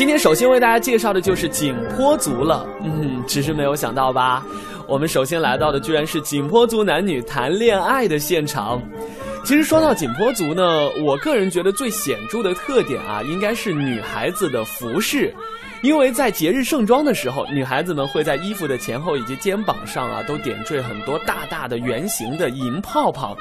[0.00, 2.66] 今天首先为大家介绍的就是景颇族了。
[2.82, 4.42] 嗯，只是没有想到吧？
[4.88, 8.80] 我们首先来到的居然是景颇族男女谈恋爱的现场。
[9.44, 15.34] 其实说到景颇族呢，我个人觉得最显著的特点啊，应该是女孩子的服饰。
[15.82, 23.34] 因为在节日盛装的时候，女孩子们会在衣服的前后以及肩膀上啊，都点缀很多大大的圆形的银泡泡，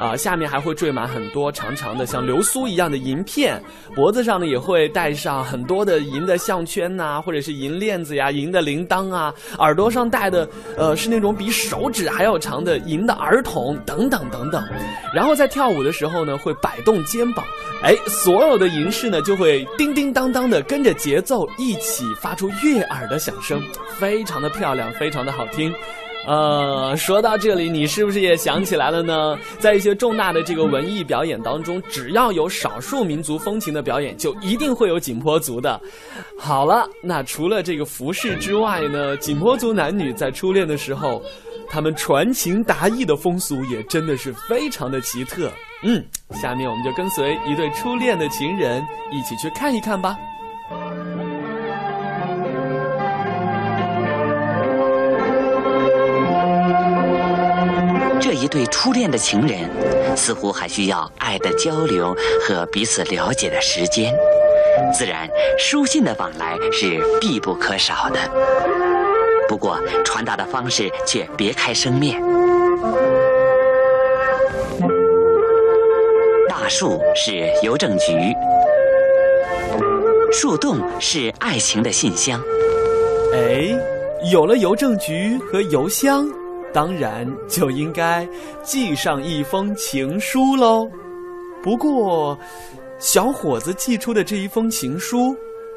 [0.00, 3.62] 啊，下面还会缀满很多长长的像流苏一样的银片，
[3.94, 10.48] 脖子上呢也会戴上很多的银的项圈呐，或者是银链子呀、银的铃铛啊，耳朵上戴的
[10.78, 14.64] 呃是那种比手指还要长的银的耳筒等等等等，
[15.14, 17.44] 然后在跳舞的时候呢，会摆动肩膀，
[17.82, 21.76] 哎，所有的银饰呢就会叮叮当当的跟着节奏一。
[21.82, 23.62] 起发出悦耳的响声，
[23.98, 25.74] 非常的漂亮，非常的好听。
[26.24, 29.36] 呃，说到这里，你是不是也想起来了呢？
[29.58, 35.80] 在一些重大的这个文艺表演当中，只要有少数民族风情的表演，就一定会有景颇族的。
[36.38, 41.20] 好了，那除了这个服饰之外呢，景颇族男女在初恋的时候，
[41.68, 45.50] 他们传情达意的风俗也真的是非常的奇特。
[45.82, 46.04] 嗯，
[46.40, 48.80] 下面我们就跟随一对初恋的情人
[49.10, 50.16] 一起去看一看吧。
[58.52, 59.60] 对初恋的情人，
[60.14, 62.14] 似乎还需要爱的交流
[62.46, 64.14] 和彼此了解的时间，
[64.92, 65.26] 自然
[65.58, 68.20] 书信的往来是必不可少的。
[69.48, 72.22] 不过传达的方式却别开生面。
[76.46, 78.36] 大树是邮政局，
[80.30, 82.38] 树洞是爱情的信箱。
[83.32, 83.74] 哎，
[84.30, 86.28] 有了邮政局和邮箱。
[86.72, 88.26] 当然就应该
[88.62, 90.88] 寄上一封情书喽。
[91.62, 92.36] 不过，
[92.98, 95.34] 小伙子寄出的这一封情书，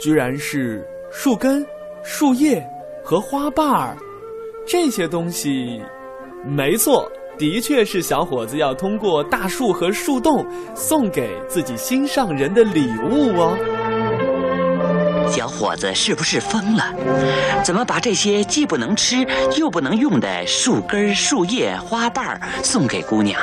[0.00, 1.64] 居然是树根、
[2.02, 2.64] 树叶
[3.04, 3.96] 和花瓣儿
[4.66, 5.80] 这些东西。
[6.44, 13.77] 没错，的确是小伙子要通过大树和树洞送给自己心上人的礼物哦。
[15.38, 16.92] 小伙子是不是疯了？
[17.64, 19.24] 怎么把这些既不能吃
[19.56, 23.40] 又不能用的树根、树叶、花瓣送给姑娘？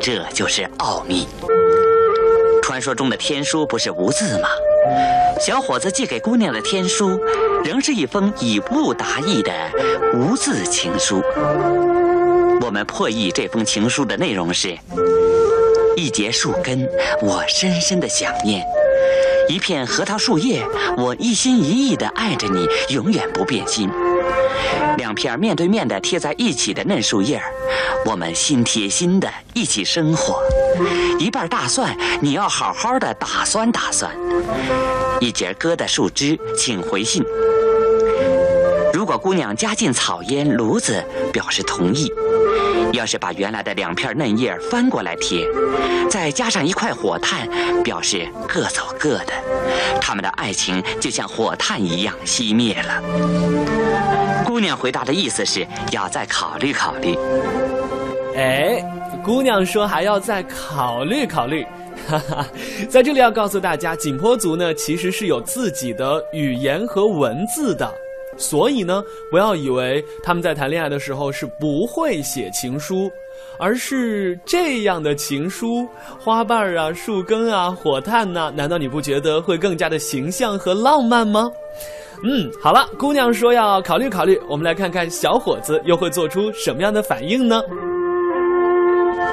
[0.00, 1.26] 这就是奥秘。
[2.62, 4.48] 传说中的天书不是无字吗？
[5.40, 7.18] 小伙子寄给姑娘的天书，
[7.64, 9.52] 仍是一封以物达意的
[10.14, 11.20] 无字情书。
[12.60, 14.78] 我们破译这封情书的内容是：
[15.96, 16.88] 一节树根，
[17.20, 18.64] 我深深的想念。
[19.48, 20.66] 一片核桃树叶，
[20.96, 23.88] 我一心一意的爱着你，永远不变心。
[24.96, 27.42] 两片面对面的贴在一起的嫩树叶
[28.06, 30.40] 我们心贴心的一起生活。
[31.18, 34.10] 一瓣大蒜，你要好好的打算打算。
[35.20, 37.22] 一节疙瘩树枝，请回信。
[38.92, 42.10] 如果姑娘加进草烟炉子，表示同意。
[42.94, 45.46] 要是把原来的两片嫩叶翻过来贴，
[46.10, 47.48] 再加上一块火炭，
[47.82, 49.32] 表示各走各的，
[50.00, 53.02] 他们的爱情就像火炭一样熄灭了。
[54.44, 57.16] 姑娘回答的意思是要再考虑考虑。
[58.36, 58.84] 哎，
[59.24, 61.66] 姑娘说还要再考虑考虑。
[62.06, 62.46] 哈哈，
[62.90, 67.90] 在这里要告诉大家，景颇族呢其实是有自己的语言和文字的。
[68.36, 73.10] 所以呢，不要以为他们在谈恋爱的时候是不会写情书，
[73.58, 81.50] 而是这样的情书，花瓣啊、树根啊、火炭呐，难道你不觉得会更加的形象和浪漫吗？
[82.22, 87.60] 嗯，好了，姑娘说要考虑考虑，我们来看看小伙子又会做出什么样的反应呢？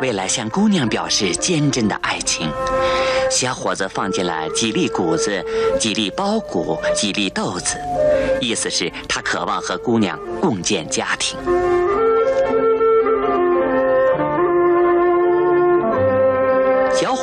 [0.01, 2.49] 为了向姑娘表示坚贞的爱情，
[3.31, 5.41] 小伙子放进了几粒谷子、
[5.79, 7.77] 几粒苞谷、几粒豆子，
[8.41, 11.39] 意思是，他渴望和姑娘共建家庭。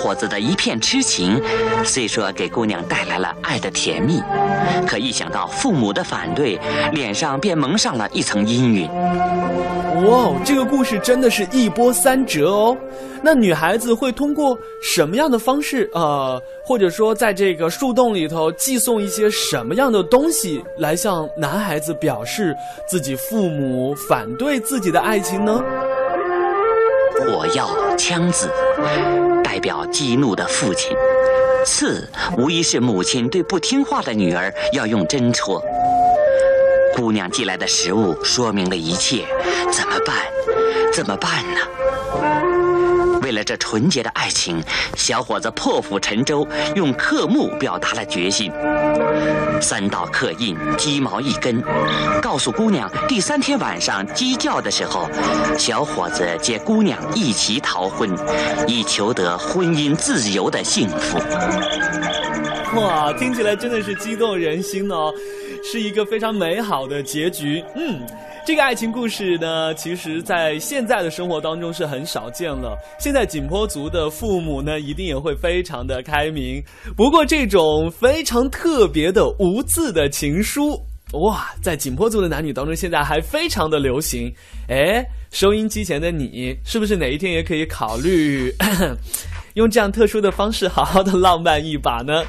[0.08, 1.38] 伙子的一片痴情，
[1.84, 4.22] 虽说给姑娘带来了爱的甜蜜，
[4.86, 6.58] 可一想到父母的反对，
[6.92, 8.88] 脸上便蒙上了一层阴云。
[10.06, 12.74] 哇，这个故事真的是一波三折哦！
[13.22, 22.56] 那女孩子会通过什么样的方式，呃，或者说在这个树洞里头寄送一些什么样的东西，来向男孩子表示
[22.88, 25.62] 自己父母反对自己的爱情呢？
[27.20, 27.68] 火药
[27.98, 28.48] 枪子。
[29.44, 30.96] 代表激怒的父亲，
[31.66, 35.62] 刺无疑是母亲对不听话的女儿要用针戳。
[36.94, 39.26] 姑娘寄来的食物说明了一切，
[39.72, 40.16] 怎么办？
[40.92, 42.47] 怎么办呢？
[43.28, 44.58] 为了这纯洁的爱情，
[44.96, 48.50] 小伙子破釜沉舟，用刻木表达了决心。
[49.60, 51.62] 三道刻印，鸡毛一根，
[52.22, 55.10] 告诉姑娘，第三天晚上鸡叫的时候，
[55.58, 58.08] 小伙子接姑娘一起逃婚，
[58.66, 61.18] 以求得婚姻自由的幸福。
[62.80, 65.12] 哇，听起来真的是激动人心哦，
[65.62, 67.62] 是一个非常美好的结局。
[67.76, 68.00] 嗯。
[68.48, 72.78] 这个爱情故事呢，其实，在现在的生活当中是很少见了。
[72.98, 76.64] 现在景颇族的父母呢，一定也会非常的开明。
[76.96, 80.80] 不过，这种非常特别的无字的情书，
[81.12, 84.32] 哇，在景颇族的男女当中，现在还非常的流行。
[84.70, 88.50] 哎，收音机前的你，是不是哪一天也可以考虑
[89.56, 92.24] 用这样特殊的方式，好好的浪漫一把呢？